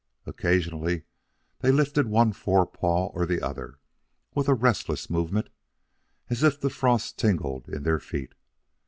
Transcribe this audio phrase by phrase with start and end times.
[0.25, 1.03] Occasionally
[1.59, 3.77] they lifted one fore paw or the other,
[4.33, 5.49] with a restless movement,
[6.27, 8.33] as if the frost tingled in their feet.